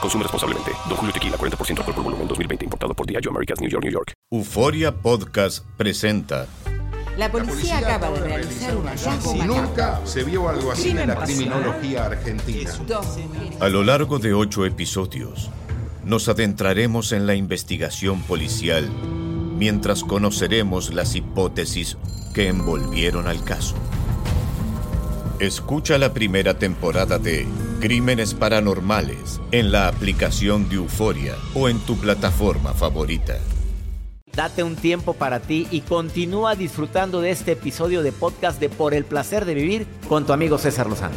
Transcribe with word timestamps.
Consume 0.00 0.22
responsablemente. 0.22 0.72
Don 0.88 0.96
Julio 0.96 1.12
Tequila, 1.12 1.36
40% 1.36 1.78
alcohol 1.78 1.94
por 1.94 2.04
volumen, 2.04 2.28
2020. 2.28 2.64
Importado 2.64 2.94
por 2.94 3.06
Diageo 3.06 3.30
Americas, 3.30 3.60
New 3.60 3.70
York, 3.70 3.84
New 3.84 3.92
York. 3.92 4.12
Euforia 4.30 4.94
Podcast 4.94 5.64
presenta. 5.76 6.46
La 7.16 7.32
policía 7.32 7.78
acaba 7.78 8.10
de 8.10 8.20
realizar 8.20 8.76
un 8.76 8.86
hallazgo 8.86 9.34
nunca 9.44 10.02
se 10.04 10.22
vio 10.22 10.50
algo 10.50 10.70
así 10.70 10.90
en 10.90 11.08
la 11.08 11.16
criminología 11.16 12.04
argentina. 12.06 12.70
A 13.58 13.68
lo 13.68 13.82
largo 13.84 14.18
de 14.18 14.34
ocho 14.34 14.66
episodios, 14.66 15.50
nos 16.04 16.28
adentraremos 16.28 17.12
en 17.12 17.26
la 17.26 17.34
investigación 17.34 18.20
policial 18.22 18.90
mientras 19.56 20.04
conoceremos 20.04 20.92
las 20.92 21.14
hipótesis 21.14 21.96
que 22.34 22.48
envolvieron 22.48 23.26
al 23.26 23.42
caso. 23.42 23.76
Escucha 25.38 25.96
la 25.96 26.12
primera 26.12 26.58
temporada 26.58 27.18
de 27.18 27.46
Crímenes 27.80 28.32
Paranormales 28.32 29.40
en 29.52 29.70
la 29.70 29.88
aplicación 29.88 30.68
de 30.68 30.76
Euforia 30.76 31.34
o 31.54 31.68
en 31.68 31.78
tu 31.80 31.96
plataforma 31.96 32.72
favorita. 32.72 33.38
Date 34.34 34.62
un 34.62 34.76
tiempo 34.76 35.14
para 35.14 35.40
ti 35.40 35.66
y 35.70 35.82
continúa 35.82 36.54
disfrutando 36.54 37.20
de 37.20 37.30
este 37.30 37.52
episodio 37.52 38.02
de 38.02 38.12
podcast 38.12 38.60
de 38.60 38.68
Por 38.68 38.94
el 38.94 39.04
placer 39.04 39.44
de 39.44 39.54
vivir 39.54 39.86
con 40.08 40.26
tu 40.26 40.32
amigo 40.32 40.58
César 40.58 40.88
Lozano. 40.88 41.14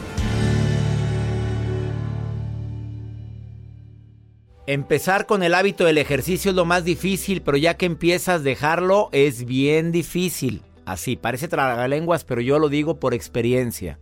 Empezar 4.68 5.26
con 5.26 5.44
el 5.44 5.56
hábito 5.56 5.86
del 5.86 5.98
ejercicio 5.98 6.52
es 6.52 6.56
lo 6.56 6.66
más 6.66 6.84
difícil, 6.84 7.42
pero 7.42 7.58
ya 7.58 7.76
que 7.76 7.86
empiezas 7.86 8.44
dejarlo 8.44 9.10
es 9.12 9.46
bien 9.46 9.92
difícil. 9.92 10.62
Así, 10.86 11.16
parece 11.16 11.48
tragalenguas, 11.48 12.23
pero 12.23 12.42
yo 12.42 12.60
lo 12.60 12.70
digo 12.70 13.00
por 13.00 13.14
experiencia. 13.14 13.98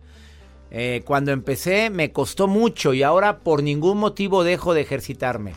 Eh, 0.70 1.02
cuando 1.06 1.32
empecé 1.32 1.88
me 1.90 2.12
costó 2.12 2.46
mucho 2.46 2.92
y 2.92 3.02
ahora 3.02 3.38
por 3.38 3.62
ningún 3.62 3.98
motivo 3.98 4.44
dejo 4.44 4.74
de 4.74 4.82
ejercitarme. 4.82 5.54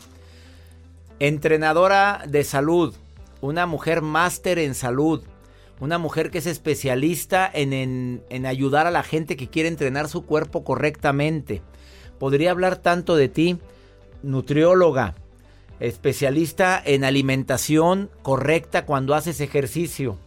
Entrenadora 1.19 2.23
de 2.27 2.43
salud, 2.43 2.95
una 3.41 3.65
mujer 3.67 4.01
máster 4.01 4.57
en 4.57 4.73
salud, 4.73 5.21
una 5.79 5.97
mujer 5.97 6.31
que 6.31 6.37
es 6.39 6.45
especialista 6.47 7.49
en, 7.53 7.73
en- 7.73 8.23
en 8.29 8.45
ayudar 8.45 8.87
a 8.87 8.91
la 8.91 9.03
gente 9.03 9.35
que 9.35 9.47
quiere 9.49 9.69
entrenar 9.69 10.07
su 10.07 10.25
cuerpo 10.25 10.63
correctamente. 10.63 11.61
Podría 12.19 12.51
hablar 12.51 12.77
tanto 12.77 13.15
de 13.15 13.29
ti, 13.29 13.57
nutrióloga, 14.23 15.15
especialista 15.79 16.81
en 16.83 17.03
alimentación 17.03 18.09
correcta 18.21 18.85
cuando 18.85 19.15
haces 19.15 19.41
ejercicio. 19.41 20.17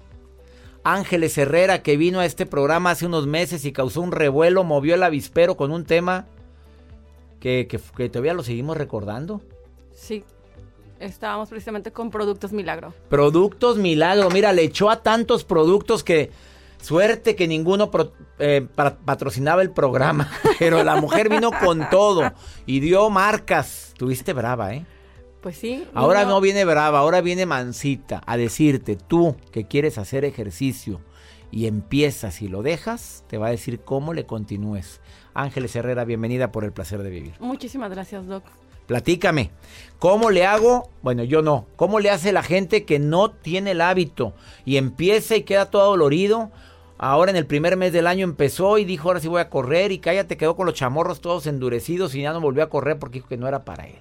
Ángeles 0.85 1.37
Herrera, 1.39 1.83
que 1.83 1.97
vino 1.97 2.21
a 2.21 2.27
este 2.27 2.47
programa 2.47 2.91
hace 2.91 3.07
unos 3.07 3.27
meses 3.27 3.65
y 3.65 3.73
causó 3.73 4.01
un 4.03 4.13
revuelo, 4.13 4.65
movió 4.65 4.95
el 4.95 5.03
avispero 5.03 5.57
con 5.57 5.73
un 5.73 5.85
tema 5.85 6.27
que, 7.41 7.67
que- 7.69 7.81
que 7.97 8.09
todavía 8.09 8.35
lo 8.35 8.43
seguimos 8.43 8.77
recordando. 8.77 9.41
Sí. 9.93 10.25
Estábamos 11.01 11.49
precisamente 11.51 11.91
con 11.93 12.11
Productos 12.11 12.53
Milagro. 12.53 12.95
Productos 13.09 13.77
Milagro, 13.77 14.31
mira, 14.31 14.53
le 14.53 14.63
echó 14.63 14.91
a 14.91 15.03
tantos 15.03 15.45
productos 15.45 16.05
que 16.05 16.31
suerte 16.81 17.35
que 17.35 17.49
ninguno 17.49 17.91
pro- 17.91 18.13
eh, 18.39 18.67
pa- 18.75 18.97
patrocinaba 18.99 19.63
el 19.63 19.71
programa, 19.71 20.31
pero 20.59 20.83
la 20.85 20.97
mujer 20.97 21.29
vino 21.29 21.51
con 21.65 21.89
todo 21.91 22.33
y 22.67 22.81
dio 22.81 23.11
marcas. 23.11 23.93
Tuviste 23.99 24.33
brava, 24.33 24.75
¿eh? 24.75 24.87
Pues 25.45 25.59
sí. 25.59 25.87
Ahora 25.93 26.25
no 26.25 26.41
viene 26.41 26.65
brava, 26.65 27.01
ahora 27.01 27.21
viene 27.21 27.45
mansita 27.45 28.23
a 28.25 28.39
decirte, 28.39 28.97
tú 28.97 29.37
que 29.53 29.67
quieres 29.67 29.99
hacer 29.99 30.25
ejercicio 30.25 31.03
y 31.51 31.67
empiezas 31.67 32.41
y 32.41 32.49
lo 32.49 32.63
dejas, 32.63 33.25
te 33.29 33.37
va 33.37 33.49
a 33.49 33.51
decir 33.51 33.81
cómo 33.81 34.15
le 34.15 34.25
continúes. 34.25 35.03
Ángeles 35.35 35.77
Herrera, 35.77 36.07
bienvenida 36.07 36.51
por 36.51 36.65
el 36.65 36.73
placer 36.73 37.03
de 37.03 37.11
vivir. 37.11 37.35
Muchísimas 37.41 37.91
gracias, 37.91 38.27
Doc. 38.27 38.43
Platícame, 38.87 39.51
¿cómo 39.99 40.31
le 40.31 40.47
hago? 40.47 40.89
Bueno, 41.03 41.25
yo 41.25 41.43
no. 41.43 41.67
¿Cómo 41.77 42.01
le 42.01 42.09
hace 42.09 42.33
la 42.33 42.43
gente 42.43 42.87
que 42.87 42.99
no 42.99 43.31
tiene 43.31 43.73
el 43.73 43.83
hábito 43.83 44.33
y 44.65 44.79
empieza 44.79 45.37
y 45.37 45.43
queda 45.43 45.71
todo 45.71 45.91
dolorido? 45.91 46.53
Ahora 46.97 47.33
en 47.33 47.37
el 47.37 47.45
primer 47.45 47.77
mes 47.77 47.93
del 47.93 48.07
año 48.07 48.25
empezó 48.25 48.79
y 48.79 48.87
dijo, 48.87 49.11
ahora 49.11 49.21
sí 49.21 49.29
voy 49.29 49.43
a 49.43 49.51
correr 49.51 49.93
y 49.93 49.99
cállate, 49.99 50.39
quedó 50.39 50.57
con 50.57 50.65
los 50.65 50.75
chamorros 50.75 51.21
todos 51.21 51.47
endurecidos 51.47 52.15
y 52.15 52.23
ya 52.23 52.33
no 52.33 52.41
volvió 52.41 52.63
a 52.63 52.71
correr 52.71 52.99
porque 52.99 53.19
dijo 53.19 53.29
que 53.29 53.37
no 53.37 53.47
era 53.47 53.67
para 53.67 53.87
él. 53.87 53.99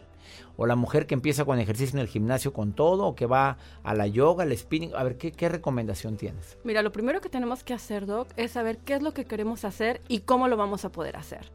O 0.56 0.66
la 0.66 0.76
mujer 0.76 1.08
que 1.08 1.14
empieza 1.16 1.46
con 1.46 1.60
ejercicio 1.60 1.98
en 1.98 2.02
el 2.02 2.08
gimnasio 2.08 2.54
con 2.54 2.74
todo, 2.74 3.08
o 3.08 3.16
que 3.16 3.26
va 3.26 3.58
a 3.84 3.94
la 3.94 4.08
yoga, 4.08 4.44
al 4.44 4.56
spinning. 4.56 4.92
A 4.96 5.04
ver, 5.04 5.18
¿qué, 5.18 5.32
qué 5.32 5.50
recomendación 5.50 6.18
tienes? 6.18 6.58
Mira, 6.64 6.82
lo 6.82 6.92
primero 6.92 7.22
que 7.22 7.30
tenemos 7.30 7.64
que 7.64 7.74
hacer, 7.74 8.06
Doc, 8.06 8.28
es 8.38 8.52
saber 8.52 8.78
qué 8.78 8.94
es 8.94 9.02
lo 9.02 9.14
que 9.14 9.26
queremos 9.26 9.66
hacer 9.66 10.02
y 10.08 10.20
cómo 10.20 10.48
lo 10.48 10.58
vamos 10.58 10.86
a 10.86 10.92
poder 10.92 11.18
hacer. 11.18 11.52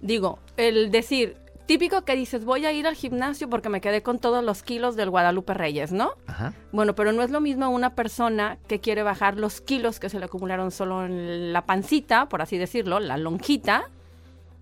Digo, 0.00 0.38
el 0.56 0.90
decir, 0.90 1.36
típico 1.66 2.02
que 2.02 2.14
dices, 2.16 2.44
voy 2.44 2.66
a 2.66 2.72
ir 2.72 2.86
al 2.86 2.94
gimnasio 2.94 3.48
porque 3.48 3.68
me 3.68 3.80
quedé 3.80 4.02
con 4.02 4.18
todos 4.18 4.44
los 4.44 4.62
kilos 4.62 4.96
del 4.96 5.10
Guadalupe 5.10 5.54
Reyes, 5.54 5.92
¿no? 5.92 6.12
Ajá. 6.26 6.52
Bueno, 6.72 6.94
pero 6.94 7.12
no 7.12 7.22
es 7.22 7.30
lo 7.30 7.40
mismo 7.40 7.68
una 7.70 7.94
persona 7.94 8.58
que 8.68 8.80
quiere 8.80 9.02
bajar 9.02 9.38
los 9.38 9.60
kilos 9.60 10.00
que 10.00 10.10
se 10.10 10.18
le 10.18 10.26
acumularon 10.26 10.70
solo 10.70 11.04
en 11.04 11.52
la 11.52 11.64
pancita, 11.64 12.28
por 12.28 12.42
así 12.42 12.58
decirlo, 12.58 13.00
la 13.00 13.16
lonjita, 13.16 13.88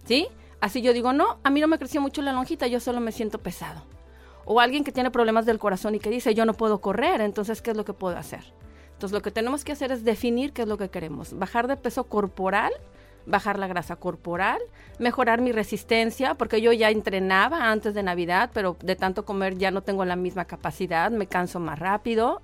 ¿sí? 0.04 0.28
Así 0.62 0.80
yo 0.80 0.92
digo, 0.92 1.12
no, 1.12 1.38
a 1.42 1.50
mí 1.50 1.60
no 1.60 1.66
me 1.66 1.76
creció 1.76 2.00
mucho 2.00 2.22
la 2.22 2.32
lonjita, 2.32 2.68
yo 2.68 2.78
solo 2.78 3.00
me 3.00 3.10
siento 3.10 3.38
pesado. 3.38 3.82
O 4.44 4.60
alguien 4.60 4.84
que 4.84 4.92
tiene 4.92 5.10
problemas 5.10 5.44
del 5.44 5.58
corazón 5.58 5.96
y 5.96 5.98
que 5.98 6.08
dice, 6.08 6.36
yo 6.36 6.46
no 6.46 6.54
puedo 6.54 6.80
correr, 6.80 7.20
entonces, 7.20 7.60
¿qué 7.60 7.72
es 7.72 7.76
lo 7.76 7.84
que 7.84 7.94
puedo 7.94 8.16
hacer? 8.16 8.44
Entonces, 8.92 9.12
lo 9.12 9.22
que 9.22 9.32
tenemos 9.32 9.64
que 9.64 9.72
hacer 9.72 9.90
es 9.90 10.04
definir 10.04 10.52
qué 10.52 10.62
es 10.62 10.68
lo 10.68 10.78
que 10.78 10.88
queremos. 10.88 11.36
Bajar 11.36 11.66
de 11.66 11.76
peso 11.76 12.04
corporal, 12.04 12.72
bajar 13.26 13.58
la 13.58 13.66
grasa 13.66 13.96
corporal, 13.96 14.60
mejorar 15.00 15.40
mi 15.40 15.50
resistencia, 15.50 16.34
porque 16.34 16.60
yo 16.60 16.72
ya 16.72 16.90
entrenaba 16.90 17.72
antes 17.72 17.92
de 17.92 18.04
Navidad, 18.04 18.50
pero 18.54 18.76
de 18.84 18.94
tanto 18.94 19.24
comer 19.24 19.58
ya 19.58 19.72
no 19.72 19.82
tengo 19.82 20.04
la 20.04 20.14
misma 20.14 20.44
capacidad, 20.44 21.10
me 21.10 21.26
canso 21.26 21.58
más 21.58 21.80
rápido. 21.80 22.40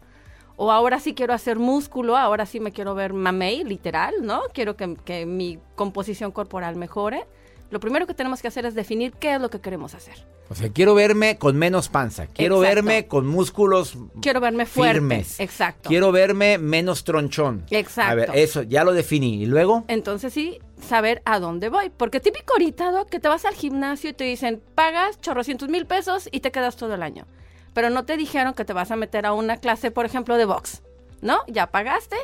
O 0.56 0.72
ahora 0.72 0.98
sí 0.98 1.14
quiero 1.14 1.34
hacer 1.34 1.60
músculo, 1.60 2.16
ahora 2.16 2.46
sí 2.46 2.58
me 2.58 2.72
quiero 2.72 2.96
ver 2.96 3.12
mamey, 3.12 3.62
literal, 3.62 4.14
¿no? 4.22 4.40
Quiero 4.52 4.76
que, 4.76 4.96
que 5.04 5.24
mi 5.24 5.60
composición 5.76 6.32
corporal 6.32 6.74
mejore. 6.74 7.24
Lo 7.70 7.80
primero 7.80 8.06
que 8.06 8.14
tenemos 8.14 8.40
que 8.40 8.48
hacer 8.48 8.64
es 8.64 8.74
definir 8.74 9.12
qué 9.12 9.34
es 9.34 9.40
lo 9.40 9.50
que 9.50 9.60
queremos 9.60 9.94
hacer. 9.94 10.14
O 10.48 10.54
sea, 10.54 10.70
quiero 10.70 10.94
verme 10.94 11.36
con 11.36 11.56
menos 11.56 11.90
panza, 11.90 12.26
quiero 12.26 12.62
Exacto. 12.62 12.74
verme 12.86 13.06
con 13.06 13.26
músculos 13.26 13.98
Quiero 14.22 14.40
verme 14.40 14.64
fuerte. 14.64 14.94
firmes. 14.94 15.38
Exacto. 15.40 15.88
Quiero 15.90 16.10
verme 16.10 16.56
menos 16.56 17.04
tronchón. 17.04 17.66
Exacto. 17.70 18.10
A 18.12 18.14
ver, 18.14 18.30
eso, 18.34 18.62
ya 18.62 18.84
lo 18.84 18.92
definí. 18.94 19.42
¿Y 19.42 19.46
luego? 19.46 19.84
Entonces 19.88 20.32
sí, 20.32 20.58
saber 20.80 21.20
a 21.26 21.38
dónde 21.40 21.68
voy. 21.68 21.90
Porque 21.94 22.20
típico 22.20 22.54
ahorita, 22.54 22.90
Doc, 22.90 23.10
que 23.10 23.20
te 23.20 23.28
vas 23.28 23.44
al 23.44 23.54
gimnasio 23.54 24.08
y 24.10 24.14
te 24.14 24.24
dicen, 24.24 24.62
pagas 24.74 25.20
chorrocientos 25.20 25.68
mil 25.68 25.84
pesos 25.84 26.28
y 26.32 26.40
te 26.40 26.50
quedas 26.50 26.76
todo 26.76 26.94
el 26.94 27.02
año. 27.02 27.26
Pero 27.74 27.90
no 27.90 28.06
te 28.06 28.16
dijeron 28.16 28.54
que 28.54 28.64
te 28.64 28.72
vas 28.72 28.90
a 28.90 28.96
meter 28.96 29.26
a 29.26 29.34
una 29.34 29.58
clase, 29.58 29.90
por 29.90 30.06
ejemplo, 30.06 30.36
de 30.38 30.46
box. 30.46 30.80
¿No? 31.20 31.40
Ya 31.48 31.66
pagaste, 31.66 32.16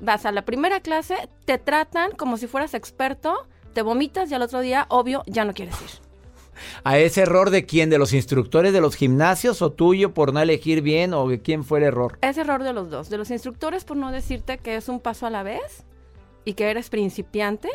vas 0.00 0.26
a 0.26 0.32
la 0.32 0.42
primera 0.44 0.80
clase, 0.80 1.16
te 1.46 1.56
tratan 1.56 2.10
como 2.12 2.36
si 2.36 2.46
fueras 2.46 2.74
experto, 2.74 3.46
te 3.72 3.82
vomitas 3.82 4.30
y 4.30 4.34
al 4.34 4.42
otro 4.42 4.60
día, 4.60 4.86
obvio, 4.88 5.22
ya 5.26 5.44
no 5.44 5.54
quieres 5.54 5.74
ir. 5.82 6.10
¿A 6.84 6.98
ese 6.98 7.22
error 7.22 7.50
de 7.50 7.66
quién? 7.66 7.90
¿De 7.90 7.98
los 7.98 8.12
instructores 8.12 8.72
de 8.72 8.80
los 8.80 8.94
gimnasios 8.94 9.62
o 9.62 9.72
tuyo 9.72 10.12
por 10.12 10.32
no 10.32 10.40
elegir 10.40 10.82
bien 10.82 11.14
o 11.14 11.28
de 11.28 11.40
quién 11.40 11.64
fue 11.64 11.78
el 11.78 11.84
error? 11.84 12.18
Es 12.20 12.36
error 12.36 12.62
de 12.62 12.72
los 12.72 12.90
dos. 12.90 13.08
De 13.08 13.18
los 13.18 13.30
instructores 13.30 13.84
por 13.84 13.96
no 13.96 14.12
decirte 14.12 14.58
que 14.58 14.76
es 14.76 14.88
un 14.88 15.00
paso 15.00 15.26
a 15.26 15.30
la 15.30 15.42
vez 15.42 15.84
y 16.44 16.54
que 16.54 16.70
eres 16.70 16.90
principiante 16.90 17.68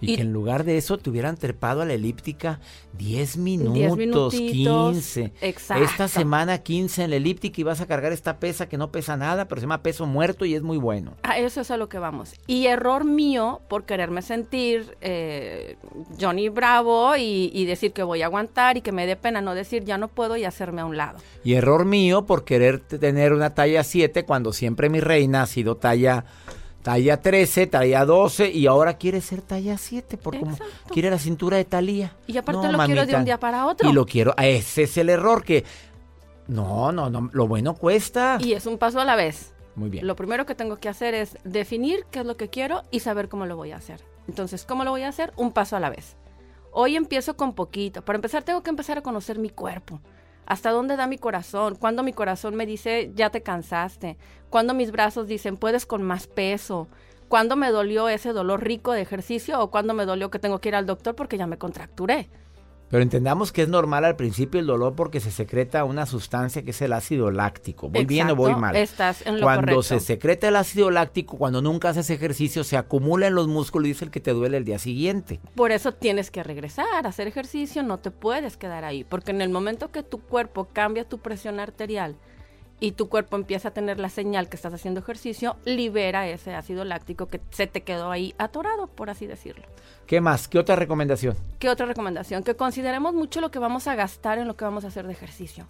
Y, 0.00 0.12
Y- 0.12 0.16
que 0.16 0.22
en 0.22 0.32
lugar 0.32 0.64
de 0.64 0.76
eso 0.78 0.96
te 0.98 1.10
hubieran 1.10 1.36
trepado 1.36 1.82
a 1.82 1.84
la 1.84 1.92
elíptica 1.94 2.60
10 2.98 3.36
minutos, 3.36 3.74
10 3.74 3.96
minutitos, 3.96 4.34
15. 4.34 5.32
exacto. 5.40 5.84
Esta 5.84 6.08
semana 6.08 6.58
15 6.58 7.04
en 7.04 7.10
la 7.10 7.16
elíptica 7.16 7.60
y 7.60 7.64
vas 7.64 7.80
a 7.80 7.86
cargar 7.86 8.12
esta 8.12 8.38
pesa 8.38 8.68
que 8.68 8.76
no 8.78 8.90
pesa 8.90 9.16
nada, 9.16 9.46
pero 9.46 9.60
se 9.60 9.64
llama 9.66 9.82
peso 9.82 10.06
muerto 10.06 10.44
y 10.44 10.54
es 10.54 10.62
muy 10.62 10.78
bueno. 10.78 11.14
A 11.22 11.38
eso 11.38 11.60
es 11.60 11.70
a 11.70 11.76
lo 11.76 11.88
que 11.88 11.98
vamos. 11.98 12.32
Y 12.46 12.66
error 12.66 13.04
mío 13.04 13.60
por 13.68 13.84
quererme 13.84 14.22
sentir 14.22 14.96
eh, 15.00 15.76
Johnny 16.20 16.48
Bravo 16.48 17.16
y, 17.16 17.50
y 17.52 17.64
decir 17.66 17.92
que 17.92 18.02
voy 18.02 18.22
a 18.22 18.26
aguantar 18.26 18.76
y 18.76 18.80
que 18.80 18.92
me 18.92 19.06
dé 19.06 19.16
pena 19.16 19.40
no 19.40 19.54
decir 19.54 19.84
ya 19.84 19.98
no 19.98 20.08
puedo 20.08 20.36
y 20.36 20.44
hacerme 20.44 20.80
a 20.80 20.86
un 20.86 20.96
lado. 20.96 21.18
Y 21.44 21.54
error 21.54 21.84
mío 21.84 22.26
por 22.26 22.44
querer 22.44 22.80
tener 22.80 23.32
una 23.32 23.54
talla 23.54 23.84
7 23.84 24.24
cuando 24.24 24.52
siempre 24.52 24.88
mi 24.88 25.00
reina 25.00 25.42
ha 25.42 25.46
sido 25.46 25.76
talla 25.76 26.24
talla 26.82 27.20
13, 27.20 27.66
talla 27.66 28.04
12 28.04 28.50
y 28.50 28.66
ahora 28.66 28.94
quiere 28.94 29.20
ser 29.20 29.42
talla 29.42 29.78
7 29.78 30.16
por 30.16 30.38
como 30.38 30.56
quiere 30.88 31.10
la 31.10 31.18
cintura 31.18 31.56
de 31.56 31.64
Talía. 31.64 32.16
Y 32.26 32.36
aparte 32.36 32.70
lo 32.70 32.78
quiero 32.84 33.06
de 33.06 33.16
un 33.16 33.24
día 33.24 33.38
para 33.38 33.66
otro. 33.66 33.88
Y 33.88 33.92
lo 33.92 34.06
quiero, 34.06 34.34
ese 34.36 34.84
es 34.84 34.96
el 34.96 35.08
error 35.08 35.44
que 35.44 35.64
no, 36.48 36.92
no, 36.92 37.10
no, 37.10 37.30
lo 37.32 37.46
bueno 37.46 37.74
cuesta. 37.74 38.38
Y 38.40 38.54
es 38.54 38.66
un 38.66 38.78
paso 38.78 39.00
a 39.00 39.04
la 39.04 39.16
vez. 39.16 39.52
Muy 39.76 39.88
bien. 39.88 40.06
Lo 40.06 40.16
primero 40.16 40.46
que 40.46 40.54
tengo 40.54 40.76
que 40.76 40.88
hacer 40.88 41.14
es 41.14 41.38
definir 41.44 42.04
qué 42.10 42.20
es 42.20 42.26
lo 42.26 42.36
que 42.36 42.48
quiero 42.48 42.82
y 42.90 43.00
saber 43.00 43.28
cómo 43.28 43.46
lo 43.46 43.56
voy 43.56 43.70
a 43.72 43.76
hacer. 43.76 44.00
Entonces, 44.26 44.64
¿cómo 44.64 44.84
lo 44.84 44.90
voy 44.90 45.02
a 45.02 45.08
hacer? 45.08 45.32
Un 45.36 45.52
paso 45.52 45.76
a 45.76 45.80
la 45.80 45.90
vez. 45.90 46.16
Hoy 46.72 46.96
empiezo 46.96 47.36
con 47.36 47.54
poquito. 47.54 48.04
Para 48.04 48.16
empezar, 48.16 48.42
tengo 48.42 48.62
que 48.62 48.70
empezar 48.70 48.98
a 48.98 49.02
conocer 49.02 49.38
mi 49.38 49.50
cuerpo. 49.50 50.00
¿Hasta 50.50 50.72
dónde 50.72 50.96
da 50.96 51.06
mi 51.06 51.16
corazón? 51.16 51.76
Cuando 51.76 52.02
mi 52.02 52.12
corazón 52.12 52.56
me 52.56 52.66
dice, 52.66 53.12
ya 53.14 53.30
te 53.30 53.40
cansaste? 53.40 54.16
Cuando 54.48 54.74
mis 54.74 54.90
brazos 54.90 55.28
dicen, 55.28 55.56
puedes 55.56 55.86
con 55.86 56.02
más 56.02 56.26
peso? 56.26 56.88
¿Cuándo 57.28 57.54
me 57.54 57.70
dolió 57.70 58.08
ese 58.08 58.32
dolor 58.32 58.64
rico 58.64 58.90
de 58.90 59.00
ejercicio 59.00 59.60
o 59.60 59.70
cuándo 59.70 59.94
me 59.94 60.06
dolió 60.06 60.28
que 60.28 60.40
tengo 60.40 60.60
que 60.60 60.70
ir 60.70 60.74
al 60.74 60.86
doctor 60.86 61.14
porque 61.14 61.38
ya 61.38 61.46
me 61.46 61.56
contracturé? 61.56 62.30
Pero 62.90 63.04
entendamos 63.04 63.52
que 63.52 63.62
es 63.62 63.68
normal 63.68 64.04
al 64.04 64.16
principio 64.16 64.60
el 64.60 64.66
dolor 64.66 64.96
porque 64.96 65.20
se 65.20 65.30
secreta 65.30 65.84
una 65.84 66.06
sustancia 66.06 66.62
que 66.62 66.72
es 66.72 66.82
el 66.82 66.92
ácido 66.92 67.30
láctico. 67.30 67.88
¿Voy 67.88 68.04
bien 68.04 68.28
o 68.30 68.34
voy 68.36 68.56
mal? 68.56 68.74
Estás 68.74 69.24
en 69.24 69.36
lo 69.36 69.42
Cuando 69.42 69.60
correcto. 69.60 69.82
se 69.84 70.00
secreta 70.00 70.48
el 70.48 70.56
ácido 70.56 70.90
láctico, 70.90 71.38
cuando 71.38 71.62
nunca 71.62 71.90
haces 71.90 72.10
ejercicio, 72.10 72.64
se 72.64 72.76
acumula 72.76 73.28
en 73.28 73.36
los 73.36 73.46
músculos 73.46 73.86
y 73.86 73.92
es 73.92 74.02
el 74.02 74.10
que 74.10 74.18
te 74.18 74.32
duele 74.32 74.56
el 74.56 74.64
día 74.64 74.80
siguiente. 74.80 75.38
Por 75.54 75.70
eso 75.70 75.92
tienes 75.92 76.32
que 76.32 76.42
regresar 76.42 77.06
a 77.06 77.08
hacer 77.08 77.28
ejercicio, 77.28 77.84
no 77.84 77.98
te 77.98 78.10
puedes 78.10 78.56
quedar 78.56 78.84
ahí, 78.84 79.04
porque 79.04 79.30
en 79.30 79.40
el 79.40 79.50
momento 79.50 79.92
que 79.92 80.02
tu 80.02 80.18
cuerpo 80.18 80.68
cambia 80.72 81.08
tu 81.08 81.18
presión 81.18 81.60
arterial 81.60 82.16
y 82.80 82.92
tu 82.92 83.08
cuerpo 83.10 83.36
empieza 83.36 83.68
a 83.68 83.70
tener 83.72 84.00
la 84.00 84.08
señal 84.08 84.48
que 84.48 84.56
estás 84.56 84.72
haciendo 84.72 85.00
ejercicio, 85.00 85.56
libera 85.66 86.26
ese 86.26 86.54
ácido 86.54 86.84
láctico 86.84 87.26
que 87.26 87.40
se 87.50 87.66
te 87.66 87.82
quedó 87.82 88.10
ahí 88.10 88.34
atorado, 88.38 88.86
por 88.86 89.10
así 89.10 89.26
decirlo. 89.26 89.66
¿Qué 90.06 90.22
más? 90.22 90.48
¿Qué 90.48 90.58
otra 90.58 90.76
recomendación? 90.76 91.36
¿Qué 91.58 91.68
otra 91.68 91.84
recomendación? 91.84 92.42
Que 92.42 92.56
consideremos 92.56 93.12
mucho 93.12 93.42
lo 93.42 93.50
que 93.50 93.58
vamos 93.58 93.86
a 93.86 93.94
gastar 93.94 94.38
en 94.38 94.48
lo 94.48 94.56
que 94.56 94.64
vamos 94.64 94.84
a 94.84 94.88
hacer 94.88 95.06
de 95.06 95.12
ejercicio. 95.12 95.68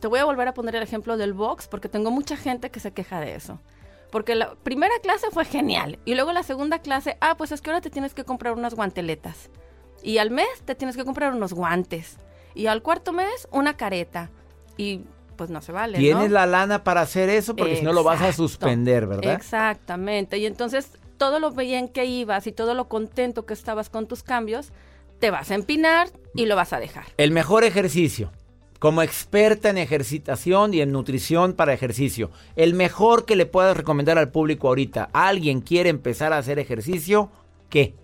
Te 0.00 0.08
voy 0.08 0.18
a 0.18 0.24
volver 0.24 0.48
a 0.48 0.54
poner 0.54 0.74
el 0.74 0.82
ejemplo 0.82 1.16
del 1.16 1.34
box 1.34 1.68
porque 1.68 1.88
tengo 1.88 2.10
mucha 2.10 2.36
gente 2.36 2.70
que 2.70 2.80
se 2.80 2.92
queja 2.92 3.20
de 3.20 3.36
eso. 3.36 3.60
Porque 4.10 4.34
la 4.34 4.54
primera 4.56 4.94
clase 5.02 5.28
fue 5.30 5.44
genial 5.44 6.00
y 6.04 6.16
luego 6.16 6.32
la 6.32 6.42
segunda 6.42 6.80
clase, 6.80 7.16
ah, 7.20 7.36
pues 7.36 7.52
es 7.52 7.60
que 7.60 7.70
ahora 7.70 7.80
te 7.80 7.90
tienes 7.90 8.12
que 8.12 8.24
comprar 8.24 8.54
unas 8.54 8.74
guanteletas. 8.74 9.50
Y 10.02 10.18
al 10.18 10.30
mes 10.30 10.48
te 10.64 10.74
tienes 10.74 10.96
que 10.96 11.04
comprar 11.04 11.32
unos 11.32 11.52
guantes. 11.52 12.18
Y 12.54 12.66
al 12.66 12.82
cuarto 12.82 13.12
mes 13.12 13.46
una 13.52 13.76
careta. 13.76 14.30
Y 14.76 15.02
pues 15.40 15.48
no 15.48 15.62
se 15.62 15.72
vale. 15.72 15.96
Tienes 15.96 16.28
¿no? 16.28 16.34
la 16.34 16.44
lana 16.44 16.84
para 16.84 17.00
hacer 17.00 17.30
eso 17.30 17.56
porque 17.56 17.76
si 17.76 17.82
no 17.82 17.94
lo 17.94 18.04
vas 18.04 18.20
a 18.20 18.30
suspender, 18.30 19.06
¿verdad? 19.06 19.32
Exactamente. 19.32 20.36
Y 20.36 20.44
entonces 20.44 20.90
todo 21.16 21.38
lo 21.38 21.50
bien 21.50 21.88
que 21.88 22.04
ibas 22.04 22.46
y 22.46 22.52
todo 22.52 22.74
lo 22.74 22.88
contento 22.88 23.46
que 23.46 23.54
estabas 23.54 23.88
con 23.88 24.06
tus 24.06 24.22
cambios, 24.22 24.68
te 25.18 25.30
vas 25.30 25.50
a 25.50 25.54
empinar 25.54 26.08
y 26.34 26.44
lo 26.44 26.56
vas 26.56 26.74
a 26.74 26.78
dejar. 26.78 27.06
El 27.16 27.30
mejor 27.30 27.64
ejercicio, 27.64 28.30
como 28.78 29.00
experta 29.00 29.70
en 29.70 29.78
ejercitación 29.78 30.74
y 30.74 30.82
en 30.82 30.92
nutrición 30.92 31.54
para 31.54 31.72
ejercicio, 31.72 32.30
el 32.54 32.74
mejor 32.74 33.24
que 33.24 33.34
le 33.34 33.46
puedas 33.46 33.74
recomendar 33.74 34.18
al 34.18 34.30
público 34.30 34.68
ahorita. 34.68 35.08
¿Alguien 35.14 35.62
quiere 35.62 35.88
empezar 35.88 36.34
a 36.34 36.36
hacer 36.36 36.58
ejercicio? 36.58 37.30
¿Qué? 37.70 37.94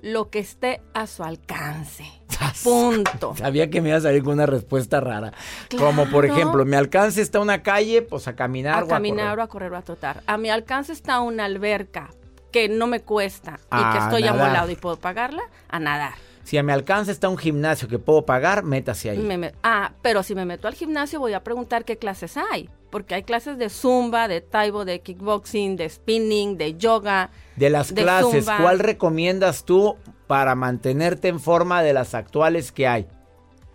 Lo 0.00 0.30
que 0.30 0.38
esté 0.38 0.80
a 0.94 1.06
su 1.06 1.24
alcance. 1.24 2.04
Punto. 2.64 3.34
Sabía 3.38 3.70
que 3.70 3.80
me 3.80 3.88
iba 3.90 3.98
a 3.98 4.00
salir 4.00 4.22
con 4.22 4.34
una 4.34 4.46
respuesta 4.46 5.00
rara. 5.00 5.32
Como 5.76 6.06
por 6.06 6.24
ejemplo, 6.24 6.64
mi 6.64 6.76
alcance 6.76 7.20
está 7.20 7.40
una 7.40 7.62
calle, 7.62 8.02
pues 8.02 8.28
a 8.28 8.36
caminar 8.36 8.78
A 8.78 8.84
o 8.84 8.88
caminar 8.88 9.38
o 9.38 9.42
a 9.42 9.48
correr 9.48 9.72
o 9.72 9.76
a 9.76 9.82
trotar. 9.82 10.22
A 10.26 10.38
mi 10.38 10.50
alcance 10.50 10.92
está 10.92 11.20
una 11.20 11.44
alberca 11.44 12.10
que 12.52 12.68
no 12.68 12.86
me 12.86 13.00
cuesta 13.00 13.58
y 13.72 13.92
que 13.92 13.98
estoy 13.98 14.22
nadar. 14.22 14.40
amolado 14.40 14.70
y 14.70 14.76
puedo 14.76 14.96
pagarla, 14.96 15.42
a 15.68 15.78
nadar. 15.78 16.14
Si 16.44 16.56
a 16.56 16.62
mi 16.62 16.72
alcance 16.72 17.12
está 17.12 17.28
un 17.28 17.36
gimnasio 17.36 17.88
que 17.88 17.98
puedo 17.98 18.24
pagar, 18.24 18.62
métase 18.62 19.10
ahí. 19.10 19.18
Me 19.18 19.52
ah, 19.62 19.92
pero 20.00 20.22
si 20.22 20.34
me 20.34 20.46
meto 20.46 20.66
al 20.66 20.74
gimnasio 20.74 21.20
voy 21.20 21.34
a 21.34 21.44
preguntar 21.44 21.84
qué 21.84 21.98
clases 21.98 22.38
hay. 22.38 22.70
Porque 22.90 23.14
hay 23.14 23.22
clases 23.22 23.58
de 23.58 23.68
zumba, 23.68 24.28
de 24.28 24.40
taibo, 24.40 24.84
de 24.84 25.00
kickboxing, 25.00 25.76
de 25.76 25.88
spinning, 25.88 26.56
de 26.56 26.76
yoga. 26.76 27.30
De 27.56 27.68
las 27.70 27.94
de 27.94 28.02
clases, 28.02 28.44
zumba. 28.46 28.58
¿cuál 28.62 28.78
recomiendas 28.78 29.64
tú 29.64 29.96
para 30.26 30.54
mantenerte 30.54 31.28
en 31.28 31.38
forma 31.40 31.82
de 31.82 31.92
las 31.92 32.14
actuales 32.14 32.72
que 32.72 32.88
hay? 32.88 33.06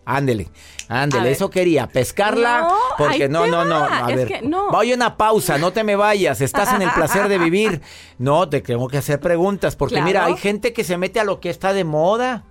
Ándele, 0.05 0.49
ándele, 0.89 1.31
eso 1.31 1.49
quería, 1.49 1.87
pescarla, 1.87 2.63
No, 2.63 2.75
porque 2.97 3.29
no, 3.29 3.47
no, 3.47 3.63
no, 3.63 3.85
a 3.85 4.09
es 4.09 4.15
ver, 4.17 4.27
que 4.27 4.41
no. 4.41 4.69
voy 4.69 4.91
a 4.91 4.95
una 4.95 5.15
pausa, 5.15 5.57
no 5.57 5.71
te 5.71 5.85
me 5.85 5.95
vayas, 5.95 6.41
estás 6.41 6.73
en 6.73 6.81
el 6.81 6.91
placer 6.91 7.29
de 7.29 7.37
vivir. 7.37 7.81
No, 8.17 8.47
te 8.49 8.59
tengo 8.61 8.87
que 8.89 8.97
hacer 8.97 9.19
preguntas, 9.21 9.75
porque 9.77 9.95
Claro. 9.95 10.05
mira, 10.07 10.25
hay 10.25 10.35
gente 10.37 10.73
que 10.73 10.83
se 10.83 10.97
mete 10.97 11.19
a 11.21 11.23
lo 11.23 11.39
que 11.39 11.49
está 11.49 11.71
de 11.73 11.83
moda. 11.85 12.43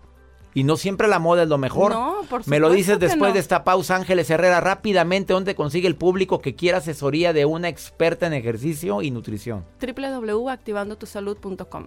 Y 0.54 0.64
no 0.64 0.76
siempre 0.76 1.08
la 1.08 1.18
moda 1.18 1.44
es 1.44 1.48
lo 1.48 1.58
mejor. 1.58 1.92
No, 1.92 2.16
por 2.28 2.46
Me 2.46 2.60
lo 2.60 2.70
dices 2.70 2.98
después 2.98 3.30
no. 3.30 3.34
de 3.34 3.40
esta 3.40 3.64
pausa, 3.64 3.96
Ángeles 3.96 4.28
Herrera, 4.30 4.60
rápidamente, 4.60 5.32
¿dónde 5.32 5.54
consigue 5.54 5.88
el 5.88 5.96
público 5.96 6.40
que 6.40 6.54
quiera 6.54 6.78
asesoría 6.78 7.32
de 7.32 7.46
una 7.46 7.68
experta 7.68 8.26
en 8.26 8.34
ejercicio 8.34 9.02
y 9.02 9.10
nutrición? 9.10 9.64
www.activandotusalud.com 9.80 11.86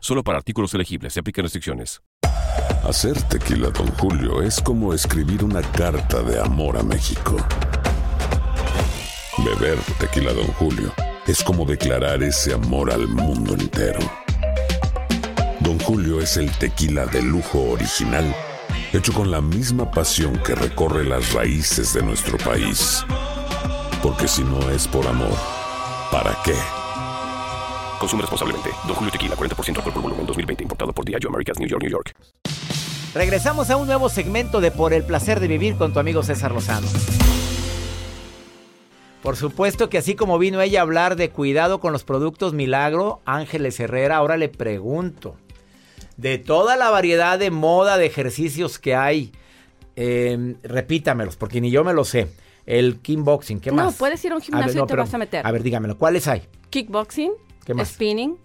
Solo 0.00 0.22
para 0.22 0.38
artículos 0.38 0.72
elegibles. 0.74 1.12
Se 1.12 1.20
aplican 1.20 1.44
restricciones. 1.44 2.00
Hacer 2.84 3.20
tequila, 3.22 3.70
Don 3.70 3.88
Julio, 3.98 4.42
es 4.42 4.60
como 4.60 4.94
escribir 4.94 5.42
una 5.42 5.60
carta 5.60 6.22
de 6.22 6.40
amor 6.40 6.76
a 6.76 6.82
México. 6.82 7.36
Beber 9.38 9.78
tequila, 9.98 10.32
Don 10.32 10.46
Julio, 10.52 10.92
es 11.26 11.42
como 11.42 11.64
declarar 11.64 12.22
ese 12.22 12.54
amor 12.54 12.92
al 12.92 13.08
mundo 13.08 13.54
entero. 13.54 13.98
Don 15.60 15.78
Julio 15.80 16.20
es 16.20 16.36
el 16.36 16.50
tequila 16.58 17.06
de 17.06 17.22
lujo 17.22 17.60
original, 17.72 18.34
hecho 18.92 19.12
con 19.12 19.30
la 19.32 19.40
misma 19.40 19.90
pasión 19.90 20.40
que 20.44 20.54
recorre 20.54 21.04
las 21.04 21.32
raíces 21.32 21.92
de 21.92 22.02
nuestro 22.02 22.38
país. 22.38 23.04
Porque 24.00 24.28
si 24.28 24.44
no 24.44 24.70
es 24.70 24.86
por 24.86 25.06
amor, 25.06 25.36
¿para 26.12 26.38
qué? 26.44 26.54
Consume 27.98 28.22
responsablemente. 28.22 28.70
Don 28.86 28.94
Julio 28.94 29.10
Tequila, 29.10 29.36
40% 29.36 29.76
alcohol 29.76 29.92
por 29.92 30.02
volumen, 30.02 30.26
2020. 30.26 30.62
Importado 30.64 30.92
por 30.92 31.04
Diageo 31.04 31.30
Americas, 31.30 31.58
New 31.58 31.68
York, 31.68 31.82
New 31.82 31.90
York. 31.90 32.12
Regresamos 33.14 33.70
a 33.70 33.76
un 33.76 33.86
nuevo 33.86 34.08
segmento 34.10 34.60
de 34.60 34.70
Por 34.70 34.92
el 34.92 35.02
placer 35.02 35.40
de 35.40 35.48
vivir 35.48 35.76
con 35.76 35.92
tu 35.92 35.98
amigo 36.00 36.22
César 36.22 36.52
Lozano. 36.52 36.86
Por 39.22 39.36
supuesto 39.36 39.88
que 39.88 39.98
así 39.98 40.14
como 40.14 40.38
vino 40.38 40.60
ella 40.60 40.80
a 40.80 40.82
hablar 40.82 41.16
de 41.16 41.30
cuidado 41.30 41.80
con 41.80 41.92
los 41.92 42.04
productos 42.04 42.52
Milagro, 42.52 43.20
Ángeles 43.24 43.80
Herrera, 43.80 44.16
ahora 44.18 44.36
le 44.36 44.48
pregunto, 44.48 45.36
de 46.16 46.38
toda 46.38 46.76
la 46.76 46.90
variedad 46.90 47.38
de 47.38 47.50
moda 47.50 47.96
de 47.96 48.06
ejercicios 48.06 48.78
que 48.78 48.94
hay, 48.94 49.32
eh, 49.96 50.54
repítamelos, 50.62 51.36
porque 51.36 51.60
ni 51.60 51.70
yo 51.70 51.82
me 51.82 51.94
lo 51.94 52.04
sé. 52.04 52.28
El 52.66 53.00
kickboxing, 53.00 53.60
¿qué 53.60 53.70
No, 53.70 53.76
más? 53.86 53.96
puedes 53.96 54.24
ir 54.24 54.32
a 54.32 54.36
un 54.36 54.42
gimnasio 54.42 54.84
y 54.84 54.86
te 54.86 54.94
vas 54.96 55.14
a 55.14 55.18
meter. 55.18 55.44
A 55.46 55.50
ver, 55.50 55.62
dígamelo, 55.62 55.96
¿cuáles 55.96 56.28
hay? 56.28 56.42
Kickboxing, 56.70 57.32
¿Qué 57.66 57.74
más? 57.74 57.88
spinning, 57.88 58.38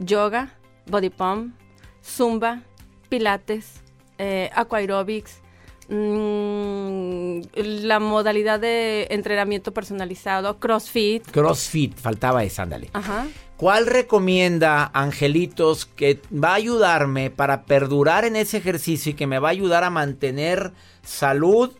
yoga, 0.00 0.58
body 0.86 1.10
pump, 1.10 1.54
zumba, 2.02 2.62
pilates, 3.08 3.82
eh, 4.18 4.50
aquaerobics, 4.54 5.44
Mm, 5.88 7.40
la 7.54 8.00
modalidad 8.00 8.58
de 8.58 9.06
entrenamiento 9.10 9.74
personalizado, 9.74 10.58
CrossFit. 10.58 11.30
CrossFit, 11.30 11.96
faltaba 11.98 12.42
esa, 12.42 12.62
ándale. 12.62 12.90
Ajá. 12.92 13.26
¿Cuál 13.56 13.86
recomienda, 13.86 14.90
Angelitos, 14.94 15.86
que 15.86 16.20
va 16.32 16.52
a 16.52 16.54
ayudarme 16.54 17.30
para 17.30 17.64
perdurar 17.64 18.24
en 18.24 18.36
ese 18.36 18.56
ejercicio 18.56 19.12
y 19.12 19.14
que 19.14 19.26
me 19.26 19.38
va 19.38 19.48
a 19.48 19.52
ayudar 19.52 19.84
a 19.84 19.90
mantener 19.90 20.72
salud, 21.02 21.70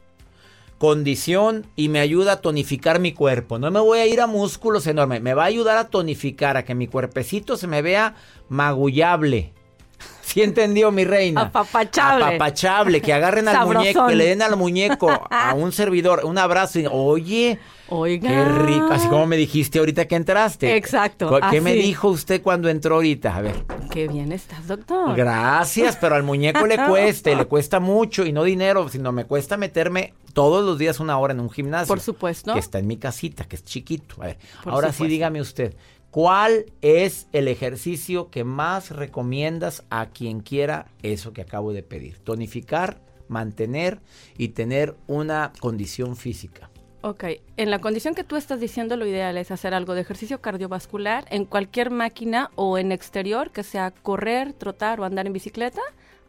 condición 0.84 1.64
y 1.76 1.88
me 1.88 1.98
ayuda 2.00 2.32
a 2.32 2.40
tonificar 2.42 2.98
mi 2.98 3.12
cuerpo? 3.12 3.58
No 3.58 3.70
me 3.70 3.80
voy 3.80 4.00
a 4.00 4.06
ir 4.06 4.20
a 4.20 4.26
músculos 4.26 4.86
enormes, 4.86 5.22
me 5.22 5.32
va 5.32 5.44
a 5.44 5.46
ayudar 5.46 5.78
a 5.78 5.88
tonificar, 5.88 6.58
a 6.58 6.64
que 6.66 6.74
mi 6.74 6.88
cuerpecito 6.88 7.56
se 7.56 7.66
me 7.66 7.80
vea 7.80 8.16
magullable. 8.50 9.54
¿Sí 10.20 10.42
entendió 10.42 10.92
mi 10.92 11.06
reina? 11.06 11.40
Apapachable. 11.40 12.24
Apapachable, 12.26 13.00
que 13.00 13.14
agarren 13.14 13.48
al 13.48 13.54
Sabrosón. 13.54 13.78
muñeco, 13.78 14.06
que 14.08 14.14
le 14.14 14.26
den 14.26 14.42
al 14.42 14.56
muñeco, 14.56 15.26
a 15.30 15.54
un 15.56 15.72
servidor, 15.72 16.20
un 16.24 16.36
abrazo 16.36 16.80
y, 16.80 16.86
oye, 16.86 17.58
Oiga. 17.88 18.28
Qué 18.28 18.44
rico, 18.44 18.88
así 18.90 19.08
como 19.08 19.26
me 19.26 19.36
dijiste 19.36 19.78
ahorita 19.78 20.06
que 20.06 20.16
entraste. 20.16 20.74
Exacto, 20.76 21.38
¿Qué 21.50 21.60
me 21.60 21.74
dijo 21.74 22.08
usted 22.08 22.42
cuando 22.42 22.68
entró 22.68 22.96
ahorita? 22.96 23.36
A 23.36 23.42
ver. 23.42 23.56
Qué 23.90 24.08
bien 24.08 24.32
estás, 24.32 24.66
doctor. 24.66 25.14
Gracias, 25.14 25.96
pero 26.00 26.14
al 26.14 26.22
muñeco 26.22 26.66
le 26.66 26.76
cuesta 26.76 27.30
le 27.30 27.44
cuesta 27.46 27.80
mucho 27.80 28.24
y 28.24 28.32
no 28.32 28.42
dinero, 28.42 28.88
sino 28.88 29.12
me 29.12 29.24
cuesta 29.26 29.56
meterme 29.56 30.14
todos 30.34 30.64
los 30.64 30.78
días 30.78 31.00
una 31.00 31.18
hora 31.18 31.32
en 31.32 31.40
un 31.40 31.50
gimnasio. 31.50 31.88
Por 31.88 32.00
supuesto. 32.00 32.52
Que 32.52 32.58
está 32.58 32.78
en 32.78 32.86
mi 32.86 32.98
casita, 32.98 33.44
que 33.44 33.56
es 33.56 33.64
chiquito. 33.64 34.16
A 34.22 34.26
ver, 34.26 34.38
Por 34.62 34.74
ahora 34.74 34.92
sí 34.92 35.06
dígame 35.06 35.40
usted, 35.40 35.74
¿cuál 36.10 36.66
es 36.82 37.28
el 37.32 37.48
ejercicio 37.48 38.30
que 38.30 38.44
más 38.44 38.90
recomiendas 38.90 39.84
a 39.88 40.06
quien 40.10 40.40
quiera 40.40 40.88
eso 41.02 41.32
que 41.32 41.40
acabo 41.40 41.72
de 41.72 41.82
pedir? 41.82 42.18
Tonificar, 42.18 43.00
mantener 43.28 44.00
y 44.36 44.48
tener 44.48 44.96
una 45.06 45.52
condición 45.60 46.16
física. 46.16 46.70
Ok, 47.00 47.24
en 47.58 47.70
la 47.70 47.80
condición 47.80 48.14
que 48.14 48.24
tú 48.24 48.36
estás 48.36 48.60
diciendo, 48.60 48.96
lo 48.96 49.06
ideal 49.06 49.36
es 49.36 49.50
hacer 49.50 49.74
algo 49.74 49.94
de 49.94 50.00
ejercicio 50.00 50.40
cardiovascular 50.40 51.26
en 51.28 51.44
cualquier 51.44 51.90
máquina 51.90 52.50
o 52.54 52.78
en 52.78 52.92
exterior, 52.92 53.50
que 53.50 53.62
sea 53.62 53.90
correr, 53.90 54.54
trotar 54.54 55.00
o 55.00 55.04
andar 55.04 55.26
en 55.26 55.34
bicicleta, 55.34 55.82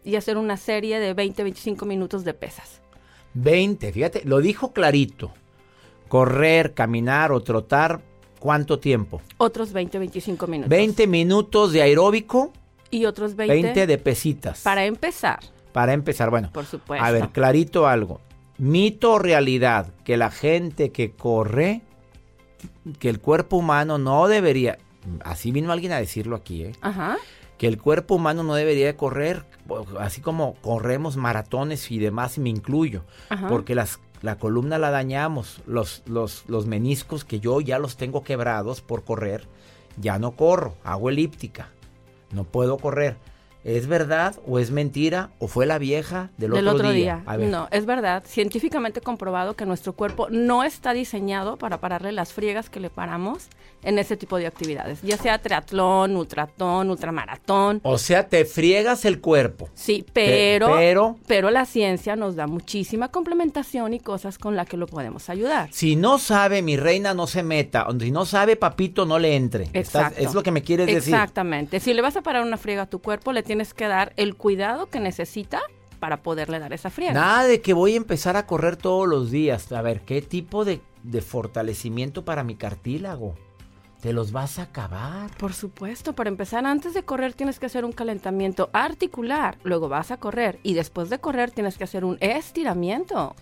y 0.04 0.18
hacer 0.18 0.38
una 0.38 0.58
serie 0.58 1.00
de 1.00 1.16
20-25 1.16 1.86
minutos 1.86 2.26
de 2.26 2.34
pesas. 2.34 2.82
20, 3.36 3.92
fíjate, 3.92 4.22
lo 4.26 4.40
dijo 4.42 4.74
clarito. 4.74 5.32
Correr, 6.08 6.74
caminar 6.74 7.32
o 7.32 7.42
trotar, 7.42 8.02
¿cuánto 8.40 8.80
tiempo? 8.80 9.22
Otros 9.38 9.74
20-25 9.74 10.48
minutos. 10.48 10.70
20 10.70 11.08
minutos 11.08 11.72
de 11.74 11.82
aeróbico, 11.82 12.52
Y 12.92 13.06
otros 13.06 13.36
20, 13.36 13.54
20 13.62 13.88
de 13.88 13.98
pesitas. 13.98 14.62
para 14.62 14.86
empezar, 14.86 15.40
Para 15.74 15.94
empezar, 15.94 16.30
bueno. 16.30 16.50
por 16.54 16.66
supuesto. 16.66 17.04
A 17.06 17.12
ver, 17.12 17.30
clarito 17.30 17.88
algo. 17.88 18.22
Mito 18.58 19.14
o 19.14 19.20
realidad 19.20 19.88
que 20.06 20.16
la 20.16 20.32
gente 20.32 20.92
que 20.92 21.12
corre, 21.12 21.82
que 23.00 23.10
el 23.10 23.20
cuerpo 23.20 23.58
humano 23.58 23.98
no 23.98 24.28
debería, 24.30 24.78
así 25.26 25.52
vino 25.52 25.72
alguien 25.74 25.92
a 25.92 25.98
decirlo 26.00 26.38
aquí, 26.38 26.64
¿eh? 26.64 26.72
Ajá. 26.82 27.18
Que 27.58 27.68
el 27.68 27.78
cuerpo 27.82 28.16
humano 28.16 28.44
no 28.44 28.56
debería 28.56 28.86
de 28.86 28.96
correr, 28.96 29.46
así 30.00 30.22
como 30.22 30.56
corremos 30.56 31.18
maratones 31.18 31.92
y 31.92 32.00
demás, 32.00 32.38
y 32.38 32.42
me 32.42 32.50
incluyo, 32.50 33.04
Ajá. 33.30 33.48
porque 33.48 33.76
las, 33.76 34.00
la 34.22 34.38
columna 34.38 34.78
la 34.78 34.92
dañamos, 34.92 35.62
los, 35.66 36.04
los, 36.06 36.44
los 36.48 36.66
meniscos 36.66 37.24
que 37.24 37.40
yo 37.40 37.62
ya 37.62 37.80
los 37.80 37.98
tengo 37.98 38.24
quebrados 38.24 38.82
por 38.82 39.04
correr, 39.04 39.48
ya 39.98 40.20
no 40.20 40.32
corro, 40.32 40.76
hago 40.84 41.10
elíptica, 41.10 41.70
no 42.32 42.44
puedo 42.44 42.78
correr. 42.78 43.18
¿Es 43.66 43.88
verdad 43.88 44.36
o 44.48 44.60
es 44.60 44.70
mentira 44.70 45.32
o 45.40 45.48
fue 45.48 45.66
la 45.66 45.80
vieja 45.80 46.30
del, 46.38 46.52
Del 46.52 46.68
otro, 46.68 46.78
otro 46.78 46.92
día? 46.92 47.16
día. 47.18 47.24
A 47.26 47.36
ver. 47.36 47.50
No, 47.50 47.68
es 47.72 47.86
verdad. 47.88 48.24
Científicamente 48.28 49.02
comprobado 49.02 49.56
que 49.56 49.66
nuestro 49.66 49.94
cuerpo 49.94 50.28
no 50.30 50.64
está 50.64 50.94
diseñado 50.94 51.58
para 51.58 51.80
pararle 51.80 52.12
las 52.12 52.32
friegas 52.32 52.70
que 52.70 52.80
le 52.80 52.92
paramos 52.92 53.48
en 53.82 53.98
ese 53.98 54.18
tipo 54.18 54.38
de 54.38 54.46
actividades. 54.46 55.02
Ya 55.02 55.18
sea 55.18 55.40
triatlón, 55.42 56.16
ultratón, 56.16 56.92
ultramaratón. 56.92 57.80
O 57.84 57.98
sea, 57.98 58.28
te 58.28 58.46
friegas 58.46 59.04
el 59.04 59.20
cuerpo. 59.20 59.68
Sí, 59.74 60.06
pero, 60.14 60.74
pero- 60.76 61.18
pero 61.28 61.50
la 61.50 61.66
ciencia 61.66 62.16
nos 62.16 62.36
da 62.36 62.46
muchísima 62.46 63.10
complementación 63.10 63.96
y 63.96 64.00
cosas 64.00 64.38
con 64.38 64.56
las 64.56 64.68
que 64.68 64.78
lo 64.78 64.86
podemos 64.86 65.28
ayudar. 65.30 65.70
Si 65.72 65.96
no 65.96 66.20
sabe, 66.20 66.62
mi 66.62 66.78
reina 66.78 67.16
no 67.16 67.26
se 67.26 67.42
meta. 67.42 67.88
Si 68.00 68.12
no 68.12 68.26
sabe, 68.26 68.58
papito, 68.58 69.06
no 69.08 69.18
le 69.18 69.36
entre. 69.36 69.64
Estás- 69.74 70.12
Exacto. 70.12 70.20
es 70.22 70.34
lo 70.36 70.44
que 70.44 70.52
me 70.52 70.62
quieres 70.62 70.86
decir. 70.86 71.14
Exactamente. 71.16 71.80
Si 71.80 71.94
le 71.96 72.02
vas 72.04 72.16
a 72.16 72.22
parar 72.22 72.44
una 72.44 72.58
friega 72.58 72.84
a 72.84 72.86
tu 72.88 73.00
cuerpo, 73.02 73.32
le 73.34 73.42
tienes 73.42 73.55
que 73.74 73.88
dar 73.88 74.14
el 74.18 74.36
cuidado 74.36 74.88
que 74.88 75.00
necesita 75.00 75.62
para 76.00 76.22
poderle 76.24 76.60
dar 76.60 76.74
esa 76.74 76.90
friega. 76.90 77.14
Nada 77.14 77.46
de 77.46 77.62
que 77.62 77.74
voy 77.74 77.94
a 77.94 77.98
empezar 77.98 78.36
a 78.38 78.46
correr 78.46 78.76
todos 78.78 79.08
los 79.08 79.32
días. 79.32 79.72
A 79.72 79.82
ver, 79.82 80.02
¿qué 80.02 80.22
tipo 80.22 80.66
de, 80.66 80.82
de 81.04 81.22
fortalecimiento 81.22 82.26
para 82.26 82.44
mi 82.44 82.56
cartílago? 82.56 83.36
Te 84.02 84.14
los 84.14 84.32
vas 84.32 84.60
a 84.60 84.64
acabar. 84.64 85.32
Por 85.38 85.54
supuesto, 85.54 86.14
para 86.14 86.30
empezar, 86.30 86.66
antes 86.68 86.94
de 86.94 87.02
correr 87.04 87.34
tienes 87.34 87.58
que 87.60 87.66
hacer 87.66 87.86
un 87.86 87.92
calentamiento 87.92 88.70
articular, 88.72 89.58
luego 89.64 89.90
vas 89.90 90.12
a 90.12 90.18
correr 90.18 90.60
y 90.62 90.76
después 90.76 91.10
de 91.10 91.18
correr 91.20 91.50
tienes 91.50 91.78
que 91.78 91.86
hacer 91.86 92.06
un 92.06 92.18
estiramiento. 92.20 93.36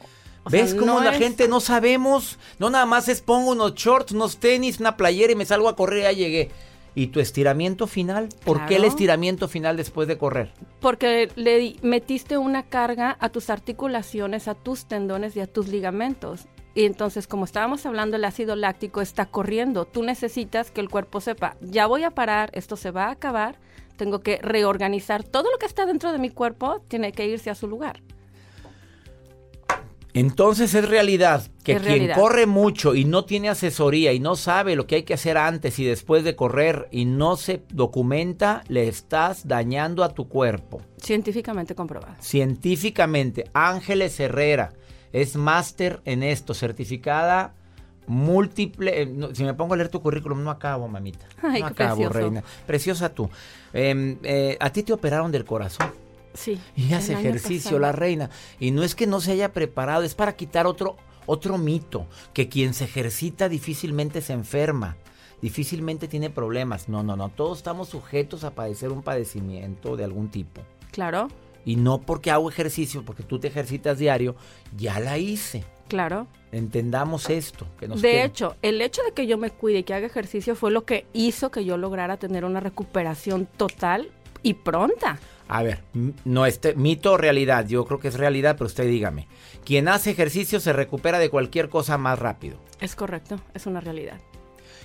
O 0.45 0.49
sea, 0.49 0.61
¿Ves 0.61 0.73
cómo 0.75 0.93
no 0.95 1.01
la 1.03 1.11
es- 1.13 1.17
gente 1.17 1.47
no 1.47 1.59
sabemos? 1.59 2.37
No 2.59 2.69
nada 2.69 2.85
más 2.85 3.07
es 3.09 3.21
pongo 3.21 3.51
unos 3.51 3.75
shorts, 3.75 4.11
unos 4.13 4.37
tenis, 4.37 4.79
una 4.79 4.95
playera 4.95 5.33
y 5.33 5.35
me 5.35 5.45
salgo 5.45 5.67
a 5.69 5.75
correr 5.75 5.99
y 5.99 6.03
ya 6.03 6.11
llegué. 6.11 6.51
¿Y 6.95 7.07
tu 7.07 7.19
estiramiento 7.19 7.87
final? 7.87 8.29
¿Por 8.45 8.65
qué 8.65 8.75
el 8.75 8.85
estiramiento 8.85 9.47
final 9.47 9.77
después 9.77 10.07
de 10.07 10.17
correr? 10.17 10.51
Porque 10.79 11.29
le 11.35 11.75
metiste 11.81 12.37
una 12.37 12.63
carga 12.63 13.17
a 13.19 13.29
tus 13.29 13.49
articulaciones, 13.49 14.47
a 14.47 14.53
tus 14.53 14.85
tendones 14.85 15.35
y 15.35 15.39
a 15.39 15.47
tus 15.47 15.67
ligamentos. 15.67 16.47
Y 16.75 16.85
entonces, 16.85 17.27
como 17.27 17.45
estábamos 17.45 17.85
hablando, 17.85 18.17
el 18.17 18.25
ácido 18.25 18.55
láctico 18.55 19.01
está 19.01 19.27
corriendo. 19.27 19.85
Tú 19.85 20.03
necesitas 20.03 20.71
que 20.71 20.81
el 20.81 20.89
cuerpo 20.89 21.21
sepa, 21.21 21.55
ya 21.61 21.85
voy 21.85 22.03
a 22.03 22.11
parar, 22.11 22.49
esto 22.53 22.75
se 22.75 22.91
va 22.91 23.05
a 23.05 23.11
acabar, 23.11 23.59
tengo 23.95 24.21
que 24.21 24.37
reorganizar. 24.37 25.23
Todo 25.23 25.51
lo 25.51 25.57
que 25.57 25.67
está 25.67 25.85
dentro 25.85 26.11
de 26.11 26.19
mi 26.19 26.29
cuerpo 26.29 26.81
tiene 26.87 27.11
que 27.11 27.27
irse 27.27 27.49
a 27.49 27.55
su 27.55 27.67
lugar. 27.67 28.01
Entonces 30.15 30.73
es 30.75 30.87
realidad 30.87 31.47
que 31.63 31.73
Es 31.73 31.77
quien 31.79 31.87
realidad. 31.89 32.15
corre 32.17 32.45
mucho 32.45 32.93
y 32.93 33.03
no 33.03 33.25
tiene 33.25 33.49
asesoría 33.49 34.13
y 34.13 34.19
no 34.19 34.35
sabe 34.35 34.75
lo 34.75 34.85
que 34.85 34.95
hay 34.95 35.03
que 35.03 35.15
hacer 35.15 35.37
antes 35.37 35.79
y 35.79 35.85
después 35.85 36.23
de 36.23 36.35
correr 36.35 36.87
y 36.91 37.05
no 37.05 37.35
se 37.35 37.63
documenta, 37.71 38.63
le 38.67 38.87
estás 38.87 39.47
dañando 39.47 40.03
a 40.03 40.09
tu 40.13 40.27
cuerpo. 40.29 40.81
Científicamente 41.01 41.73
comprobado. 41.73 42.13
Científicamente, 42.19 43.49
Ángeles 43.53 44.19
Herrera 44.19 44.73
es 45.11 45.35
máster 45.35 45.99
en 46.05 46.21
esto, 46.23 46.53
certificada 46.53 47.55
múltiple. 48.05 49.01
eh, 49.01 49.05
no, 49.05 49.33
si 49.33 49.43
me 49.43 49.53
pongo 49.53 49.73
a 49.73 49.77
leer 49.77 49.89
tu 49.89 50.01
currículum, 50.01 50.43
no 50.43 50.51
acabo, 50.51 50.87
mamita. 50.87 51.25
Ay, 51.41 51.61
no 51.61 51.67
acabo, 51.67 51.95
precioso. 51.95 52.13
reina. 52.19 52.43
Preciosa 52.67 53.09
tú. 53.09 53.29
Em, 53.73 54.17
eh, 54.23 54.57
a 54.59 54.69
ti 54.71 54.83
te 54.83 54.93
operaron 54.93 55.31
del 55.31 55.45
corazón. 55.45 55.91
Sí. 56.33 56.59
Y 56.75 56.93
hace 56.93 57.13
ejercicio 57.13 57.79
la 57.79 57.91
reina. 57.91 58.29
Y 58.59 58.71
no 58.71 58.83
es 58.83 58.95
que 58.95 59.07
no 59.07 59.21
se 59.21 59.31
haya 59.33 59.53
preparado, 59.53 60.03
es 60.03 60.15
para 60.15 60.35
quitar 60.35 60.65
otro, 60.67 60.97
otro 61.25 61.57
mito, 61.57 62.07
que 62.33 62.49
quien 62.49 62.73
se 62.73 62.85
ejercita 62.85 63.49
difícilmente 63.49 64.21
se 64.21 64.33
enferma, 64.33 64.97
difícilmente 65.41 66.07
tiene 66.07 66.29
problemas. 66.29 66.89
No, 66.89 67.03
no, 67.03 67.15
no, 67.15 67.29
todos 67.29 67.57
estamos 67.59 67.89
sujetos 67.89 68.43
a 68.43 68.51
padecer 68.55 68.91
un 68.91 69.03
padecimiento 69.03 69.95
de 69.95 70.03
algún 70.05 70.29
tipo. 70.29 70.61
Claro, 70.91 71.27
Y 71.65 71.75
no 71.77 72.01
porque 72.01 72.29
hago 72.31 72.49
ejercicio, 72.49 73.03
porque 73.05 73.23
tú 73.23 73.39
te 73.39 73.47
ejercitas 73.47 73.97
diario, 73.97 74.35
ya 74.77 74.99
la 74.99 75.17
hice. 75.17 75.63
claro. 75.87 76.27
Entendamos 76.51 77.31
esto. 77.31 77.65
Que 77.79 77.87
nos 77.87 77.99
De 78.03 78.11
quede. 78.11 78.25
hecho, 78.25 78.55
el 78.61 78.79
hecho 78.81 79.01
de 79.01 79.11
que 79.13 79.25
yo 79.25 79.39
me 79.39 79.49
cuide 79.49 79.79
y 79.79 79.83
que 79.83 79.95
haga 79.95 80.05
ejercicio 80.05 80.55
fue 80.55 80.69
lo 80.69 80.85
que 80.85 81.07
hizo 81.11 81.49
que 81.49 81.65
yo 81.65 81.77
lograra 81.77 82.17
tener 82.17 82.45
una 82.45 82.59
recuperación 82.59 83.47
total 83.57 84.11
y 84.43 84.53
pronta. 84.53 85.17
A 85.55 85.61
ver, 85.61 85.83
no 86.25 86.47
este 86.47 86.73
mito 86.73 87.11
o 87.11 87.17
realidad, 87.17 87.67
yo 87.67 87.85
creo 87.85 87.99
que 87.99 88.07
es 88.07 88.15
realidad, 88.15 88.55
pero 88.57 88.65
usted 88.65 88.87
dígame. 88.87 89.27
Quien 89.63 89.87
hace 89.87 90.09
ejercicio 90.09 90.59
se 90.59 90.73
recupera 90.73 91.19
de 91.19 91.29
cualquier 91.29 91.69
cosa 91.69 91.97
más 91.99 92.17
rápido. 92.17 92.57
Es 92.81 92.95
correcto, 92.95 93.39
es 93.53 93.67
una 93.67 93.79
realidad. 93.79 94.19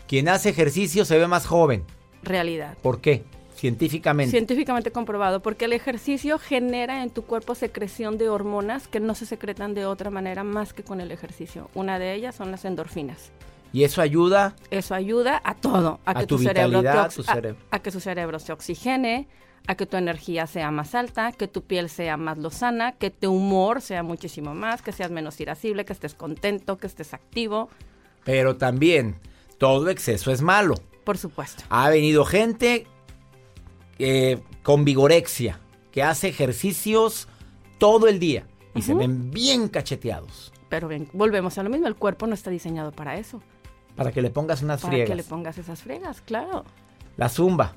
Quien 0.06 0.28
hace 0.28 0.50
ejercicio 0.50 1.06
se 1.06 1.16
ve 1.16 1.26
más 1.26 1.46
joven. 1.46 1.84
Realidad. 2.22 2.76
¿Por 2.82 3.00
qué? 3.00 3.24
Científicamente. 3.54 4.30
Científicamente 4.30 4.92
comprobado, 4.92 5.40
porque 5.40 5.64
el 5.64 5.72
ejercicio 5.72 6.38
genera 6.38 7.02
en 7.02 7.08
tu 7.08 7.22
cuerpo 7.24 7.54
secreción 7.54 8.18
de 8.18 8.28
hormonas 8.28 8.88
que 8.88 9.00
no 9.00 9.14
se 9.14 9.24
secretan 9.24 9.72
de 9.72 9.86
otra 9.86 10.10
manera 10.10 10.44
más 10.44 10.74
que 10.74 10.84
con 10.84 11.00
el 11.00 11.10
ejercicio. 11.12 11.70
Una 11.74 11.98
de 11.98 12.12
ellas 12.12 12.34
son 12.34 12.50
las 12.50 12.66
endorfinas. 12.66 13.32
y 13.72 13.84
eso 13.84 14.00
ayuda 14.02 14.54
Eso 14.70 14.94
ayuda 14.94 15.40
a 15.44 15.54
todo, 15.54 16.00
a, 16.04 16.10
A 16.10 16.14
que 16.20 16.26
tu 16.26 16.36
tu, 16.36 16.42
cerebro 16.42 16.78
vitalidad, 16.80 17.10
tu 17.12 17.22
a- 17.26 17.54
a 17.70 17.78
que 17.80 17.90
su 17.90 18.00
cerebro 18.00 18.38
se 18.38 18.52
oxigene, 18.52 19.28
a 19.66 19.74
que 19.74 19.86
tu 19.86 19.96
energía 19.96 20.46
sea 20.46 20.70
más 20.70 20.94
alta, 20.94 21.32
que 21.32 21.48
tu 21.48 21.62
piel 21.62 21.88
sea 21.90 22.16
más 22.16 22.38
lozana, 22.38 22.92
que 22.92 23.10
tu 23.10 23.32
humor 23.32 23.80
sea 23.82 24.02
muchísimo 24.02 24.54
más, 24.54 24.80
que 24.82 24.92
seas 24.92 25.10
menos 25.10 25.40
irascible, 25.40 25.84
que 25.84 25.92
estés 25.92 26.14
contento, 26.14 26.78
que 26.78 26.86
estés 26.86 27.12
activo, 27.14 27.68
Pero 28.24 28.56
también, 28.56 29.16
todo 29.58 29.88
exceso 29.90 30.30
es 30.32 30.40
malo. 30.42 30.74
por 31.04 31.18
supuesto. 31.18 31.64
Ha 31.70 31.88
venido 31.90 32.24
gente 32.24 32.86
eh, 33.98 34.40
con 34.62 34.84
vigorexia, 34.84 35.58
que 35.92 36.02
hace 36.02 36.28
ejercicios 36.28 37.28
todo 37.78 38.08
el 38.08 38.18
día. 38.18 38.46
y 38.74 38.82
se 38.82 38.94
ven 38.94 39.30
bien 39.30 39.68
cacheteados. 39.68 40.52
Pero 40.68 40.86
ven, 40.88 41.08
volvemos 41.12 41.56
a 41.58 41.62
lo 41.62 41.70
mismo, 41.70 41.86
el 41.88 41.96
cuerpo 41.96 42.26
no 42.26 42.34
está 42.34 42.50
diseñado 42.50 42.92
para 42.92 43.16
eso. 43.16 43.42
Para 43.96 44.12
que 44.12 44.22
le 44.22 44.30
pongas 44.30 44.62
unas 44.62 44.80
Para 44.82 44.92
friegas. 44.92 45.08
que 45.10 45.16
le 45.16 45.24
pongas 45.24 45.58
esas 45.58 45.80
fregas, 45.82 46.20
claro. 46.20 46.64
La 47.16 47.28
zumba. 47.28 47.74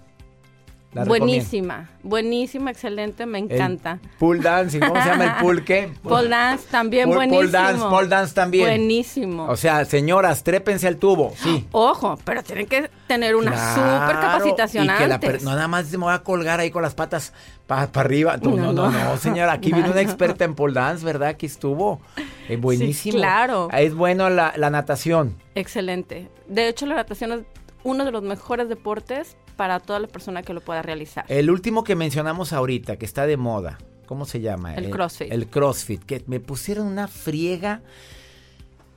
La 0.93 1.03
recomiendo. 1.05 1.25
buenísima, 1.25 1.89
buenísima, 2.03 2.71
excelente, 2.71 3.25
me 3.25 3.39
El 3.39 3.49
encanta. 3.51 3.99
Pool 4.19 4.41
dancing, 4.41 4.81
¿cómo 4.81 5.01
se 5.01 5.07
llama 5.09 5.23
el 5.23 5.31
pool 5.41 5.63
qué? 5.63 5.89
Pole 6.03 6.27
dance 6.27 6.67
también 6.69 7.07
buenísimo. 7.09 7.37
pole 7.39 7.49
dance, 7.51 7.83
pole 7.85 8.07
dance 8.09 8.33
también. 8.33 8.67
Buenísimo. 8.67 9.45
O 9.47 9.55
sea, 9.55 9.85
señoras, 9.85 10.43
trépense 10.43 10.87
al 10.89 10.97
tubo, 10.97 11.33
sí. 11.37 11.65
Ojo, 11.71 12.17
pero 12.25 12.43
tienen 12.43 12.67
que 12.67 12.89
tener 13.07 13.37
una 13.37 13.51
Claro, 13.51 13.73
súper 14.01 14.19
capacitación 14.21 14.85
y 14.85 14.89
que 14.89 15.07
la 15.07 15.19
per- 15.21 15.29
antes. 15.29 15.43
no 15.43 15.51
nada 15.51 15.69
más 15.69 15.87
se 15.87 15.97
me 15.97 16.05
va 16.07 16.15
a 16.15 16.23
colgar 16.23 16.59
ahí 16.59 16.71
con 16.71 16.81
las 16.81 16.93
patas 16.93 17.31
para 17.67 17.83
arriba. 17.95 18.35
No, 18.35 18.49
no, 18.49 18.57
no, 18.57 18.73
No, 18.73 18.91
no, 18.91 19.03
no. 19.11 19.17
señora. 19.17 19.53
Aquí 19.53 19.71
vino 19.71 19.91
una 19.91 20.01
experta 20.01 20.43
en 20.43 20.55
pole 20.55 20.73
dance, 20.73 21.05
¿verdad? 21.05 21.29
Aquí 21.29 21.45
estuvo. 21.45 22.01
Eh, 22.49 22.57
buenísimo. 22.57 23.15
claro. 23.17 23.69
Es 23.71 23.93
bueno 23.95 24.29
la, 24.29 24.51
la 24.57 24.69
natación. 24.69 25.37
Excelente. 25.55 26.27
De 26.49 26.67
hecho, 26.67 26.85
la 26.85 26.95
natación 26.95 27.31
es 27.31 27.39
uno 27.83 28.03
de 28.03 28.11
los 28.11 28.23
mejores 28.23 28.67
deportes 28.67 29.37
para 29.51 29.79
toda 29.79 29.99
la 29.99 30.07
persona 30.07 30.41
que 30.43 30.53
lo 30.53 30.61
pueda 30.61 30.81
realizar. 30.81 31.25
El 31.27 31.49
último 31.51 31.83
que 31.83 31.95
mencionamos 31.95 32.53
ahorita, 32.53 32.97
que 32.97 33.05
está 33.05 33.25
de 33.25 33.37
moda, 33.37 33.77
¿cómo 34.05 34.25
se 34.25 34.41
llama? 34.41 34.75
El 34.75 34.89
CrossFit. 34.89 35.31
El 35.31 35.47
CrossFit, 35.47 36.03
que 36.03 36.23
me 36.27 36.39
pusieron 36.39 36.87
una 36.87 37.07
friega. 37.07 37.81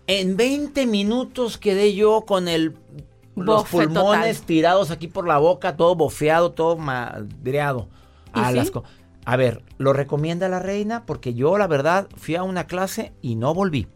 En 0.06 0.36
20 0.36 0.86
minutos 0.86 1.56
quedé 1.58 1.94
yo 1.94 2.22
con 2.26 2.48
el 2.48 2.76
los 3.36 3.46
Bofe 3.46 3.88
pulmones 3.88 4.36
total. 4.36 4.46
tirados 4.46 4.90
aquí 4.92 5.08
por 5.08 5.26
la 5.26 5.38
boca, 5.38 5.76
todo 5.76 5.96
bofeado, 5.96 6.52
todo 6.52 6.76
madreado. 6.76 7.88
¿Y 8.34 8.38
A, 8.40 8.50
sí? 8.50 8.54
las 8.56 8.70
co- 8.70 8.84
a 9.24 9.36
ver, 9.36 9.62
¿lo 9.78 9.92
recomienda 9.92 10.48
la 10.48 10.60
reina? 10.60 11.04
Porque 11.06 11.34
yo, 11.34 11.56
la 11.58 11.66
verdad, 11.66 12.06
fui 12.16 12.36
a 12.36 12.42
una 12.44 12.66
clase 12.68 13.12
y 13.22 13.34
no 13.34 13.52
volví. 13.54 13.88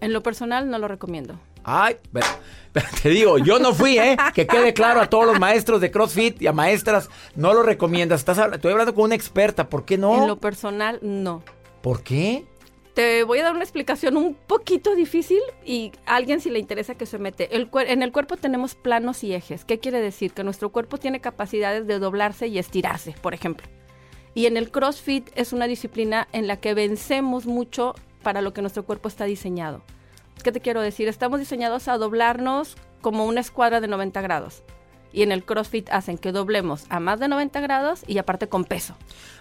En 0.00 0.12
lo 0.12 0.22
personal 0.22 0.70
no 0.70 0.78
lo 0.78 0.88
recomiendo. 0.88 1.34
Ay, 1.68 1.96
pero- 2.12 2.26
pero 2.72 2.86
te 3.02 3.08
digo, 3.08 3.38
yo 3.38 3.58
no 3.58 3.74
fui, 3.74 3.98
¿eh? 3.98 4.16
Que 4.34 4.46
quede 4.46 4.72
claro 4.72 5.00
a 5.00 5.10
todos 5.10 5.26
los 5.26 5.40
maestros 5.40 5.80
de 5.80 5.90
CrossFit 5.90 6.40
y 6.40 6.46
a 6.46 6.52
maestras, 6.52 7.08
no 7.34 7.52
lo 7.54 7.62
recomiendas. 7.62 8.20
Estás 8.20 8.38
habla- 8.38 8.56
estoy 8.56 8.70
hablando 8.72 8.94
con 8.94 9.04
una 9.04 9.14
experta, 9.14 9.68
¿por 9.68 9.84
qué 9.84 9.94
En 9.94 10.02
no? 10.02 10.26
lo 10.26 10.36
personal 10.36 10.98
no. 11.02 11.42
¿Por 11.82 12.02
qué? 12.02 12.44
Te 12.94 13.24
voy 13.24 13.40
a 13.40 13.44
dar 13.44 13.54
una 13.54 13.64
explicación 13.64 14.16
un 14.16 14.34
poquito 14.34 14.94
difícil 14.94 15.40
y 15.64 15.92
a 16.06 16.16
alguien 16.16 16.40
si 16.40 16.48
le 16.50 16.58
interesa 16.58 16.94
que 16.94 17.04
se 17.04 17.18
mete. 17.18 17.54
El 17.56 17.68
en 17.86 18.02
el 18.02 18.10
cuerpo 18.12 18.36
tenemos 18.36 18.74
planos 18.74 19.22
y 19.24 19.34
ejes. 19.34 19.64
¿Qué 19.66 19.78
quiere 19.78 20.00
decir? 20.00 20.32
Que 20.32 20.44
nuestro 20.44 20.70
cuerpo 20.70 20.96
tiene 20.96 21.20
capacidades 21.20 21.86
de 21.86 21.98
doblarse 21.98 22.46
y 22.46 22.58
estirarse, 22.58 23.14
por 23.20 23.34
ejemplo. 23.34 23.66
Y 24.34 24.46
en 24.46 24.56
el 24.56 24.70
CrossFit 24.70 25.28
es 25.34 25.52
una 25.52 25.66
disciplina 25.66 26.28
en 26.32 26.46
la 26.46 26.56
que 26.58 26.72
vencemos 26.74 27.46
mucho 27.46 27.94
para 28.22 28.40
lo 28.40 28.52
que 28.54 28.60
nuestro 28.62 28.84
cuerpo 28.84 29.08
está 29.08 29.24
diseñado. 29.24 29.82
¿Qué 30.42 30.52
te 30.52 30.60
quiero 30.60 30.80
decir? 30.80 31.08
Estamos 31.08 31.40
diseñados 31.40 31.88
a 31.88 31.98
doblarnos 31.98 32.76
como 33.00 33.24
una 33.26 33.40
escuadra 33.40 33.80
de 33.80 33.88
90 33.88 34.20
grados. 34.20 34.62
Y 35.12 35.22
en 35.22 35.32
el 35.32 35.44
CrossFit 35.44 35.88
hacen 35.90 36.18
que 36.18 36.30
doblemos 36.32 36.84
a 36.90 37.00
más 37.00 37.18
de 37.20 37.28
90 37.28 37.60
grados 37.60 38.02
y 38.06 38.18
aparte 38.18 38.48
con 38.48 38.64
peso. 38.64 38.94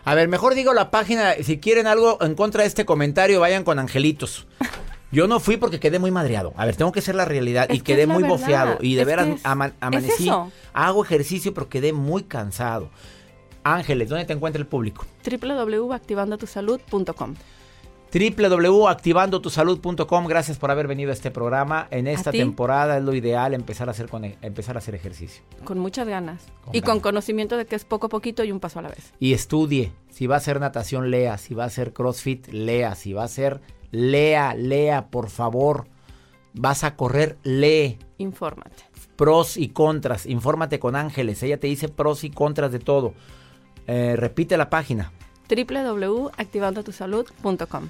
A 0.05 0.15
ver, 0.15 0.27
mejor 0.29 0.55
digo 0.55 0.73
la 0.73 0.89
página, 0.89 1.33
si 1.43 1.59
quieren 1.59 1.85
algo 1.87 2.17
en 2.21 2.35
contra 2.35 2.61
de 2.61 2.67
este 2.67 2.85
comentario, 2.85 3.39
vayan 3.41 3.63
con 3.63 3.77
Angelitos. 3.79 4.47
Yo 5.11 5.27
no 5.27 5.39
fui 5.39 5.57
porque 5.57 5.79
quedé 5.79 5.99
muy 5.99 6.11
madreado. 6.11 6.53
A 6.57 6.65
ver, 6.65 6.75
tengo 6.75 6.91
que 6.91 7.01
ser 7.01 7.15
la 7.15 7.25
realidad. 7.25 7.67
Es 7.69 7.77
y 7.77 7.81
que 7.81 7.93
quedé 7.93 8.07
muy 8.07 8.23
verdad. 8.23 8.37
bofeado. 8.37 8.77
Y 8.81 8.95
de 8.95 9.01
Es 9.01 9.07
veras 9.07 9.27
es- 9.27 9.45
ama- 9.45 9.67
es 9.67 9.73
amanecí. 9.81 10.31
Hago 10.73 11.03
ejercicio, 11.03 11.53
pero 11.53 11.69
quedé 11.69 11.93
muy 11.93 12.23
cansado. 12.23 12.89
Ángeles, 13.63 14.09
¿dónde 14.09 14.25
te 14.25 14.33
encuentra 14.33 14.59
el 14.61 14.67
público? 14.67 15.05
www.activandotusalud.com 15.25 17.35
www.activandotusalud.com. 18.15 20.27
Gracias 20.27 20.57
por 20.57 20.71
haber 20.71 20.87
venido 20.87 21.09
a 21.09 21.13
este 21.13 21.31
programa. 21.31 21.89
En 21.91 22.07
esta 22.07 22.31
temporada 22.31 22.97
es 22.97 23.03
lo 23.03 23.13
ideal 23.13 23.53
empezar 23.53 23.89
a 23.89 23.91
hacer 23.91 24.07
con 24.07 24.23
e, 24.23 24.37
empezar 24.41 24.77
a 24.77 24.79
hacer 24.79 24.95
ejercicio. 24.95 25.43
Con 25.65 25.79
muchas 25.79 26.07
ganas. 26.07 26.45
Con 26.63 26.73
y 26.73 26.79
ganas. 26.79 26.93
con 26.93 27.01
conocimiento 27.01 27.57
de 27.57 27.65
que 27.65 27.75
es 27.75 27.83
poco 27.83 28.07
a 28.07 28.09
poquito 28.09 28.45
y 28.45 28.53
un 28.53 28.61
paso 28.61 28.79
a 28.79 28.83
la 28.83 28.89
vez. 28.89 29.11
Y 29.19 29.33
estudie. 29.33 29.91
Si 30.09 30.27
va 30.27 30.35
a 30.35 30.37
hacer 30.37 30.61
natación, 30.61 31.11
lea. 31.11 31.37
Si 31.37 31.53
va 31.53 31.65
a 31.65 31.67
hacer 31.67 31.91
CrossFit, 31.91 32.47
lea. 32.47 32.95
Si 32.95 33.11
va 33.11 33.23
a 33.23 33.25
hacer, 33.25 33.59
lea, 33.91 34.55
lea, 34.55 35.09
por 35.09 35.29
favor. 35.29 35.89
Vas 36.53 36.85
a 36.85 36.95
correr, 36.95 37.37
lee. 37.43 37.99
Infórmate. 38.17 38.85
Pros 39.17 39.57
y 39.57 39.67
contras. 39.69 40.25
Infórmate 40.25 40.79
con 40.79 40.95
Ángeles. 40.95 41.43
Ella 41.43 41.59
te 41.59 41.67
dice 41.67 41.89
pros 41.89 42.23
y 42.23 42.29
contras 42.29 42.71
de 42.71 42.79
todo. 42.79 43.13
Eh, 43.87 44.15
repite 44.15 44.55
la 44.55 44.69
página. 44.69 45.11
www.activandotusalud.com 45.49 47.89